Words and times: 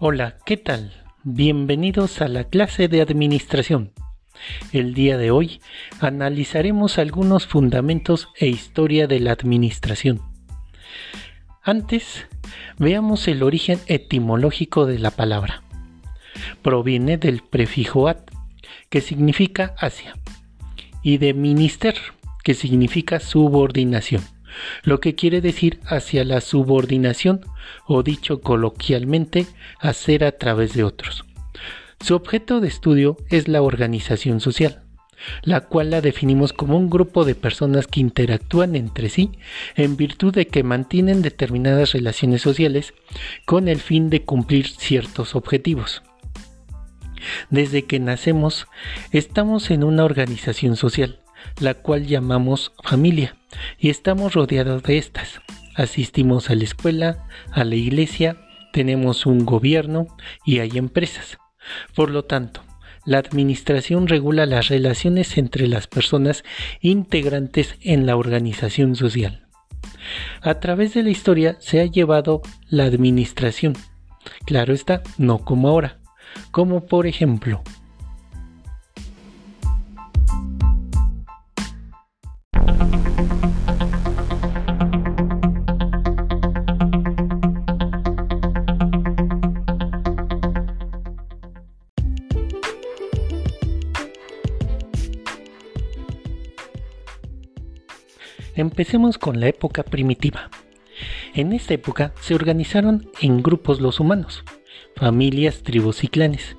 Hola, 0.00 0.36
¿qué 0.46 0.56
tal? 0.56 0.92
Bienvenidos 1.24 2.22
a 2.22 2.28
la 2.28 2.44
clase 2.44 2.86
de 2.86 3.00
administración. 3.00 3.90
El 4.72 4.94
día 4.94 5.18
de 5.18 5.32
hoy 5.32 5.60
analizaremos 5.98 6.98
algunos 6.98 7.48
fundamentos 7.48 8.28
e 8.38 8.46
historia 8.46 9.08
de 9.08 9.18
la 9.18 9.32
administración. 9.32 10.22
Antes, 11.64 12.28
veamos 12.78 13.26
el 13.26 13.42
origen 13.42 13.80
etimológico 13.88 14.86
de 14.86 15.00
la 15.00 15.10
palabra. 15.10 15.64
Proviene 16.62 17.18
del 17.18 17.42
prefijo 17.42 18.06
at, 18.06 18.20
que 18.90 19.00
significa 19.00 19.74
hacia, 19.78 20.14
y 21.02 21.18
de 21.18 21.34
minister, 21.34 21.96
que 22.44 22.54
significa 22.54 23.18
subordinación 23.18 24.22
lo 24.82 25.00
que 25.00 25.14
quiere 25.14 25.40
decir 25.40 25.80
hacia 25.86 26.24
la 26.24 26.40
subordinación 26.40 27.40
o 27.86 28.02
dicho 28.02 28.40
coloquialmente, 28.40 29.46
hacer 29.80 30.24
a 30.24 30.32
través 30.32 30.74
de 30.74 30.84
otros. 30.84 31.24
Su 32.00 32.14
objeto 32.14 32.60
de 32.60 32.68
estudio 32.68 33.16
es 33.28 33.48
la 33.48 33.60
organización 33.60 34.40
social, 34.40 34.82
la 35.42 35.62
cual 35.62 35.90
la 35.90 36.00
definimos 36.00 36.52
como 36.52 36.76
un 36.76 36.88
grupo 36.88 37.24
de 37.24 37.34
personas 37.34 37.86
que 37.86 38.00
interactúan 38.00 38.76
entre 38.76 39.08
sí 39.08 39.32
en 39.74 39.96
virtud 39.96 40.32
de 40.32 40.46
que 40.46 40.62
mantienen 40.62 41.22
determinadas 41.22 41.92
relaciones 41.92 42.42
sociales 42.42 42.94
con 43.44 43.68
el 43.68 43.80
fin 43.80 44.10
de 44.10 44.22
cumplir 44.22 44.68
ciertos 44.68 45.34
objetivos. 45.34 46.02
Desde 47.50 47.84
que 47.84 47.98
nacemos, 47.98 48.68
estamos 49.10 49.70
en 49.70 49.82
una 49.82 50.04
organización 50.04 50.76
social, 50.76 51.18
la 51.60 51.74
cual 51.74 52.06
llamamos 52.06 52.72
familia, 52.82 53.36
y 53.78 53.90
estamos 53.90 54.34
rodeados 54.34 54.82
de 54.82 54.98
estas. 54.98 55.40
Asistimos 55.74 56.50
a 56.50 56.54
la 56.54 56.64
escuela, 56.64 57.26
a 57.52 57.64
la 57.64 57.76
iglesia, 57.76 58.36
tenemos 58.72 59.26
un 59.26 59.44
gobierno 59.44 60.06
y 60.44 60.58
hay 60.58 60.70
empresas. 60.74 61.38
Por 61.94 62.10
lo 62.10 62.24
tanto, 62.24 62.62
la 63.04 63.18
administración 63.18 64.06
regula 64.06 64.44
las 64.46 64.68
relaciones 64.68 65.38
entre 65.38 65.66
las 65.66 65.86
personas 65.86 66.44
integrantes 66.80 67.76
en 67.80 68.06
la 68.06 68.16
organización 68.16 68.96
social. 68.96 69.46
A 70.42 70.60
través 70.60 70.94
de 70.94 71.02
la 71.02 71.10
historia 71.10 71.56
se 71.60 71.80
ha 71.80 71.86
llevado 71.86 72.42
la 72.68 72.84
administración. 72.84 73.74
Claro 74.44 74.74
está, 74.74 75.02
no 75.16 75.38
como 75.38 75.68
ahora. 75.68 75.98
Como 76.50 76.86
por 76.86 77.06
ejemplo, 77.06 77.62
Empecemos 98.58 99.18
con 99.18 99.38
la 99.38 99.46
época 99.46 99.84
primitiva. 99.84 100.50
En 101.32 101.52
esta 101.52 101.74
época 101.74 102.12
se 102.20 102.34
organizaron 102.34 103.08
en 103.20 103.40
grupos 103.40 103.80
los 103.80 104.00
humanos, 104.00 104.42
familias, 104.96 105.62
tribus 105.62 106.02
y 106.02 106.08
clanes, 106.08 106.56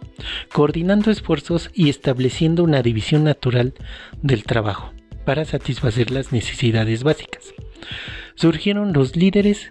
coordinando 0.54 1.12
esfuerzos 1.12 1.70
y 1.74 1.90
estableciendo 1.90 2.64
una 2.64 2.82
división 2.82 3.26
natural 3.26 3.74
del 4.22 4.46
trabajo 4.46 4.94
para 5.26 5.44
satisfacer 5.44 6.10
las 6.10 6.32
necesidades 6.32 7.04
básicas. 7.04 7.54
Surgieron 8.36 8.94
los 8.94 9.18
líderes 9.18 9.70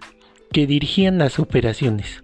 que 0.51 0.67
dirigían 0.67 1.17
las 1.17 1.39
operaciones. 1.39 2.23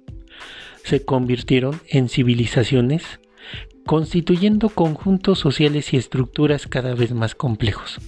Se 0.83 1.03
convirtieron 1.03 1.81
en 1.89 2.09
civilizaciones, 2.09 3.19
constituyendo 3.87 4.69
conjuntos 4.69 5.39
sociales 5.39 5.93
y 5.95 5.97
estructuras 5.97 6.67
cada 6.67 6.93
vez 6.93 7.11
más 7.11 7.33
complejos 7.33 7.99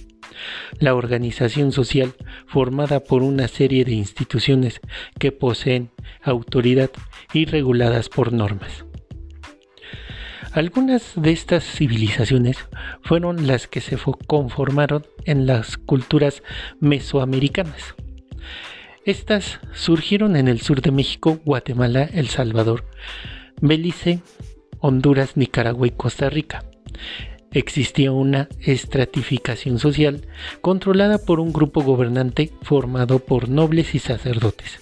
la 0.78 0.94
organización 0.94 1.72
social 1.72 2.14
formada 2.46 3.00
por 3.00 3.22
una 3.22 3.48
serie 3.48 3.84
de 3.84 3.92
instituciones 3.92 4.80
que 5.18 5.32
poseen 5.32 5.90
autoridad 6.22 6.90
y 7.32 7.44
reguladas 7.44 8.08
por 8.08 8.32
normas. 8.32 8.84
Algunas 10.52 11.12
de 11.14 11.30
estas 11.30 11.64
civilizaciones 11.64 12.56
fueron 13.02 13.46
las 13.46 13.68
que 13.68 13.80
se 13.80 13.98
conformaron 14.26 15.06
en 15.24 15.46
las 15.46 15.76
culturas 15.76 16.42
mesoamericanas. 16.80 17.94
Estas 19.04 19.60
surgieron 19.72 20.36
en 20.36 20.48
el 20.48 20.60
sur 20.60 20.80
de 20.80 20.90
México, 20.90 21.38
Guatemala, 21.44 22.04
El 22.04 22.28
Salvador, 22.28 22.84
Belice, 23.60 24.20
Honduras, 24.80 25.36
Nicaragua 25.36 25.86
y 25.86 25.90
Costa 25.90 26.30
Rica 26.30 26.64
existía 27.52 28.12
una 28.12 28.48
estratificación 28.60 29.78
social 29.78 30.26
controlada 30.60 31.18
por 31.18 31.40
un 31.40 31.52
grupo 31.52 31.82
gobernante 31.82 32.50
formado 32.62 33.18
por 33.18 33.48
nobles 33.48 33.94
y 33.94 33.98
sacerdotes. 33.98 34.80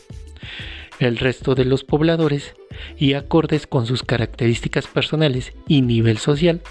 El 0.99 1.19
resto 1.19 1.55
de 1.55 1.65
los 1.65 1.85
pobladores, 1.85 2.55
y 2.99 3.15
acordes 3.15 3.67
con 3.67 3.87
sus 3.87 4.03
características 4.03 4.87
personales 4.87 5.53
y 5.69 5.83
nivel 5.83 6.19
social, 6.19 6.63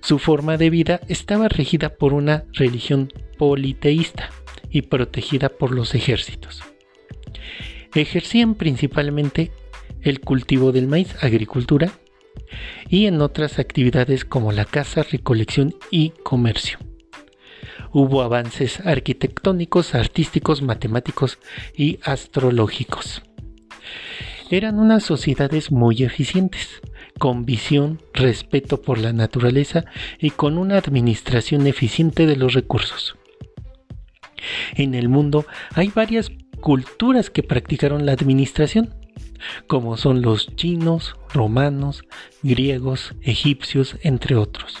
su 0.00 0.18
forma 0.18 0.56
de 0.56 0.70
vida 0.70 1.00
estaba 1.08 1.48
regida 1.48 1.90
por 1.90 2.12
una 2.12 2.44
religión 2.52 3.12
politeísta 3.38 4.30
y 4.70 4.82
protegida 4.82 5.48
por 5.48 5.72
los 5.72 5.94
ejércitos. 5.94 6.62
Ejercían 7.94 8.54
principalmente 8.54 9.52
el 10.00 10.20
cultivo 10.20 10.72
del 10.72 10.88
maíz, 10.88 11.14
agricultura, 11.22 11.92
y 12.88 13.06
en 13.06 13.20
otras 13.20 13.58
actividades 13.58 14.24
como 14.24 14.52
la 14.52 14.64
caza, 14.64 15.02
recolección 15.02 15.74
y 15.90 16.10
comercio. 16.22 16.78
Hubo 17.92 18.22
avances 18.22 18.80
arquitectónicos, 18.80 19.94
artísticos, 19.94 20.62
matemáticos 20.62 21.38
y 21.76 21.98
astrológicos. 22.02 23.22
Eran 24.50 24.78
unas 24.78 25.02
sociedades 25.02 25.72
muy 25.72 26.02
eficientes, 26.02 26.82
con 27.18 27.44
visión, 27.44 28.02
respeto 28.12 28.82
por 28.82 28.98
la 28.98 29.12
naturaleza 29.12 29.84
y 30.18 30.30
con 30.30 30.58
una 30.58 30.76
administración 30.76 31.66
eficiente 31.66 32.26
de 32.26 32.36
los 32.36 32.54
recursos. 32.54 33.16
En 34.74 34.94
el 34.94 35.08
mundo 35.08 35.46
hay 35.74 35.88
varias 35.88 36.30
culturas 36.60 37.30
que 37.30 37.42
practicaron 37.42 38.06
la 38.06 38.12
administración, 38.12 38.94
como 39.66 39.96
son 39.96 40.22
los 40.22 40.54
chinos, 40.56 41.16
romanos, 41.32 42.04
griegos, 42.42 43.14
egipcios, 43.22 43.96
entre 44.02 44.36
otros. 44.36 44.78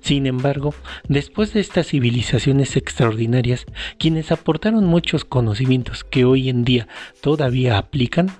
Sin 0.00 0.26
embargo, 0.26 0.74
después 1.08 1.52
de 1.52 1.60
estas 1.60 1.88
civilizaciones 1.88 2.76
extraordinarias, 2.76 3.66
quienes 3.98 4.30
aportaron 4.32 4.84
muchos 4.84 5.24
conocimientos 5.24 6.04
que 6.04 6.24
hoy 6.24 6.48
en 6.48 6.64
día 6.64 6.88
todavía 7.20 7.78
aplican, 7.78 8.30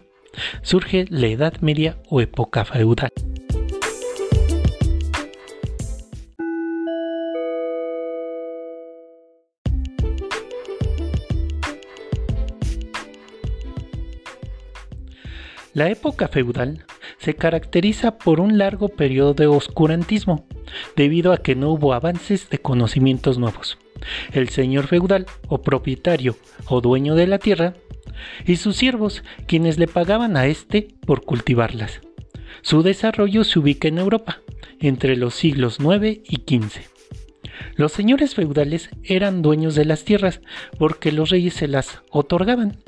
surge 0.62 1.06
la 1.11 1.27
Edad 1.27 1.61
Media 1.61 1.99
o 2.09 2.21
época 2.21 2.65
feudal. 2.65 3.11
La 15.74 15.90
época 15.90 16.28
feudal 16.28 16.84
se 17.18 17.34
caracteriza 17.34 18.16
por 18.16 18.38
un 18.38 18.58
largo 18.58 18.90
periodo 18.90 19.34
de 19.34 19.48
oscurantismo, 19.48 20.46
debido 20.94 21.32
a 21.32 21.38
que 21.38 21.56
no 21.56 21.71
hubo 21.72 21.94
avances 21.94 22.48
de 22.48 22.59
conocimientos 22.59 23.38
nuevos. 23.38 23.76
El 24.32 24.50
señor 24.50 24.86
feudal 24.86 25.26
o 25.48 25.62
propietario 25.62 26.36
o 26.66 26.80
dueño 26.80 27.16
de 27.16 27.26
la 27.26 27.41
tierra 27.41 27.74
y 28.47 28.54
sus 28.54 28.76
siervos, 28.76 29.24
quienes 29.48 29.76
le 29.76 29.88
pagaban 29.88 30.36
a 30.36 30.47
éste 30.47 30.94
por 31.04 31.24
cultivarlas. 31.24 32.00
Su 32.62 32.84
desarrollo 32.84 33.42
se 33.42 33.59
ubica 33.59 33.88
en 33.88 33.98
Europa, 33.98 34.42
entre 34.78 35.16
los 35.16 35.34
siglos 35.34 35.78
IX 35.80 36.20
y 36.22 36.36
XV. 36.36 36.82
Los 37.74 37.91
señores 37.91 38.36
feudales 38.36 38.91
eran 39.03 39.42
dueños 39.42 39.74
de 39.74 39.86
las 39.86 40.04
tierras 40.04 40.41
porque 40.78 41.10
los 41.10 41.30
reyes 41.30 41.54
se 41.54 41.66
las 41.66 42.03
otorgaban 42.10 42.78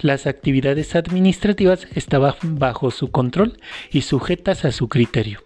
las 0.00 0.26
actividades 0.26 0.94
administrativas 0.94 1.86
estaban 1.94 2.34
bajo 2.42 2.90
su 2.90 3.10
control 3.10 3.58
y 3.90 4.02
sujetas 4.02 4.64
a 4.64 4.72
su 4.72 4.88
criterio. 4.88 5.40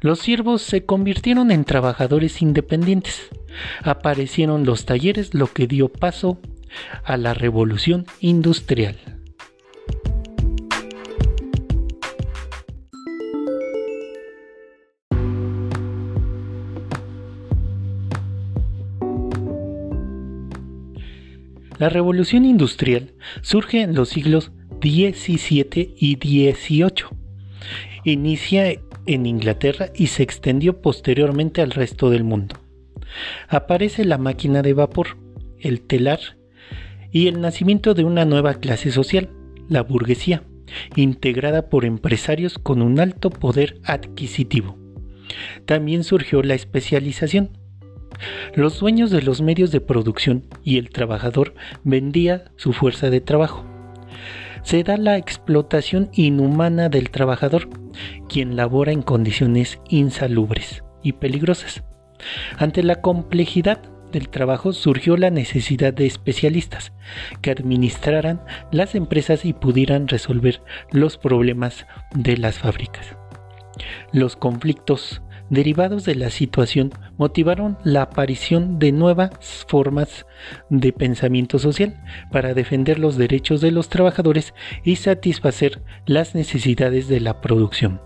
Los 0.00 0.20
siervos 0.20 0.62
se 0.62 0.84
convirtieron 0.84 1.50
en 1.50 1.64
trabajadores 1.64 2.42
independientes. 2.42 3.28
Aparecieron 3.82 4.64
los 4.64 4.84
talleres, 4.84 5.34
lo 5.34 5.46
que 5.52 5.66
dio 5.66 5.88
paso 5.88 6.38
a 7.04 7.16
la 7.16 7.34
revolución 7.34 8.06
industrial. 8.20 9.15
La 21.78 21.88
revolución 21.88 22.44
industrial 22.44 23.14
surge 23.42 23.82
en 23.82 23.94
los 23.94 24.08
siglos 24.08 24.52
XVII 24.80 25.94
y 25.98 26.14
XVIII, 26.16 27.06
Inicia 28.04 28.80
en 29.06 29.26
Inglaterra 29.26 29.90
y 29.94 30.06
se 30.08 30.22
extendió 30.22 30.80
posteriormente 30.80 31.60
al 31.60 31.72
resto 31.72 32.08
del 32.10 32.24
mundo. 32.24 32.56
Aparece 33.48 34.04
la 34.04 34.18
máquina 34.18 34.62
de 34.62 34.74
vapor, 34.74 35.16
el 35.58 35.80
telar 35.80 36.20
y 37.10 37.26
el 37.26 37.40
nacimiento 37.40 37.94
de 37.94 38.04
una 38.04 38.24
nueva 38.24 38.54
clase 38.54 38.92
social, 38.92 39.30
la 39.68 39.82
burguesía, 39.82 40.44
integrada 40.94 41.68
por 41.68 41.84
empresarios 41.84 42.58
con 42.58 42.82
un 42.82 43.00
alto 43.00 43.30
poder 43.30 43.80
adquisitivo. 43.84 44.78
También 45.64 46.04
surgió 46.04 46.42
la 46.42 46.54
especialización. 46.54 47.58
Los 48.54 48.80
dueños 48.80 49.10
de 49.10 49.22
los 49.22 49.42
medios 49.42 49.70
de 49.70 49.80
producción 49.80 50.44
y 50.62 50.78
el 50.78 50.90
trabajador 50.90 51.54
vendía 51.84 52.44
su 52.56 52.72
fuerza 52.72 53.10
de 53.10 53.20
trabajo. 53.20 53.64
Se 54.62 54.82
da 54.82 54.96
la 54.96 55.16
explotación 55.16 56.10
inhumana 56.12 56.88
del 56.88 57.10
trabajador, 57.10 57.68
quien 58.28 58.56
labora 58.56 58.92
en 58.92 59.02
condiciones 59.02 59.78
insalubres 59.88 60.82
y 61.02 61.12
peligrosas. 61.12 61.84
Ante 62.58 62.82
la 62.82 63.00
complejidad 63.00 63.80
del 64.10 64.28
trabajo 64.28 64.72
surgió 64.72 65.16
la 65.16 65.30
necesidad 65.30 65.92
de 65.92 66.06
especialistas 66.06 66.92
que 67.42 67.50
administraran 67.50 68.40
las 68.72 68.94
empresas 68.94 69.44
y 69.44 69.52
pudieran 69.52 70.08
resolver 70.08 70.62
los 70.90 71.18
problemas 71.18 71.86
de 72.14 72.36
las 72.36 72.58
fábricas. 72.58 73.16
Los 74.12 74.36
conflictos 74.36 75.22
derivados 75.50 76.04
de 76.04 76.14
la 76.14 76.30
situación 76.30 76.92
motivaron 77.18 77.78
la 77.84 78.02
aparición 78.02 78.78
de 78.78 78.92
nuevas 78.92 79.30
formas 79.68 80.26
de 80.70 80.92
pensamiento 80.92 81.58
social 81.58 82.02
para 82.30 82.54
defender 82.54 82.98
los 82.98 83.16
derechos 83.16 83.60
de 83.60 83.70
los 83.70 83.88
trabajadores 83.88 84.54
y 84.84 84.96
satisfacer 84.96 85.82
las 86.06 86.34
necesidades 86.34 87.08
de 87.08 87.20
la 87.20 87.40
producción, 87.40 88.00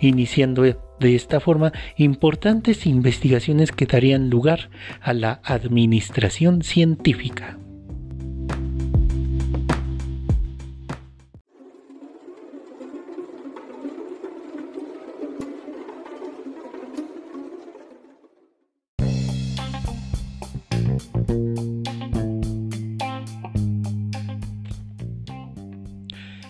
iniciando 0.00 0.62
de 0.62 1.14
esta 1.14 1.40
forma 1.40 1.72
importantes 1.96 2.86
investigaciones 2.86 3.72
que 3.72 3.86
darían 3.86 4.30
lugar 4.30 4.70
a 5.00 5.12
la 5.12 5.40
administración 5.44 6.62
científica. 6.62 7.58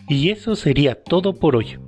Y 0.09 0.31
eso 0.31 0.57
sería 0.57 1.03
todo 1.03 1.35
por 1.35 1.57
hoy. 1.57 1.79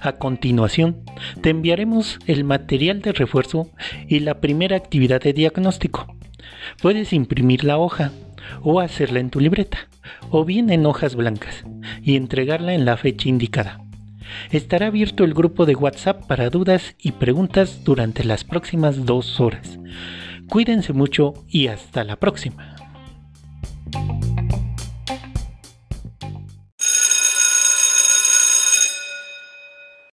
A 0.00 0.12
continuación, 0.12 1.04
te 1.42 1.50
enviaremos 1.50 2.18
el 2.26 2.44
material 2.44 3.02
de 3.02 3.12
refuerzo 3.12 3.70
y 4.08 4.20
la 4.20 4.40
primera 4.40 4.76
actividad 4.76 5.20
de 5.20 5.32
diagnóstico. 5.32 6.06
Puedes 6.80 7.12
imprimir 7.12 7.64
la 7.64 7.78
hoja 7.78 8.12
o 8.62 8.80
hacerla 8.80 9.20
en 9.20 9.30
tu 9.30 9.40
libreta 9.40 9.88
o 10.30 10.44
bien 10.44 10.70
en 10.70 10.86
hojas 10.86 11.14
blancas 11.14 11.64
y 12.02 12.16
entregarla 12.16 12.74
en 12.74 12.84
la 12.84 12.96
fecha 12.96 13.28
indicada. 13.28 13.80
Estará 14.50 14.88
abierto 14.88 15.24
el 15.24 15.34
grupo 15.34 15.66
de 15.66 15.74
WhatsApp 15.74 16.26
para 16.26 16.50
dudas 16.50 16.94
y 17.00 17.12
preguntas 17.12 17.84
durante 17.84 18.24
las 18.24 18.44
próximas 18.44 19.06
dos 19.06 19.40
horas. 19.40 19.78
Cuídense 20.48 20.92
mucho 20.92 21.34
y 21.48 21.68
hasta 21.68 22.04
la 22.04 22.16
próxima. 22.16 22.75